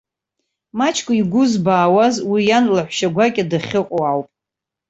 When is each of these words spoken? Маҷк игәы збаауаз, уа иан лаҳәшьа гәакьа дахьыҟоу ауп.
Маҷк 0.77 1.07
игәы 1.19 1.41
збаауаз, 1.51 2.15
уа 2.29 2.39
иан 2.47 2.65
лаҳәшьа 2.75 3.07
гәакьа 3.15 3.43
дахьыҟоу 3.51 4.01
ауп. 4.11 4.29